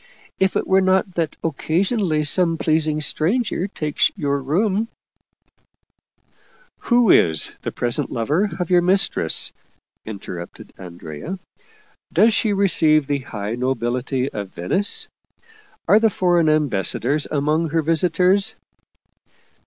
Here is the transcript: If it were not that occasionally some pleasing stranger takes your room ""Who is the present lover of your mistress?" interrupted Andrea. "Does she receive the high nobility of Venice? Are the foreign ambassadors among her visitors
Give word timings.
If 0.39 0.55
it 0.55 0.65
were 0.65 0.81
not 0.81 1.11
that 1.11 1.37
occasionally 1.43 2.23
some 2.23 2.57
pleasing 2.57 3.01
stranger 3.01 3.67
takes 3.67 4.09
your 4.17 4.41
room 4.41 4.87
""Who 6.89 7.11
is 7.11 7.53
the 7.61 7.71
present 7.71 8.11
lover 8.11 8.49
of 8.59 8.71
your 8.71 8.81
mistress?" 8.81 9.51
interrupted 10.07 10.73
Andrea. 10.75 11.37
"Does 12.11 12.33
she 12.33 12.51
receive 12.51 13.05
the 13.05 13.19
high 13.19 13.53
nobility 13.53 14.27
of 14.31 14.47
Venice? 14.49 15.07
Are 15.87 15.99
the 15.99 16.09
foreign 16.09 16.49
ambassadors 16.49 17.27
among 17.29 17.69
her 17.69 17.83
visitors 17.83 18.55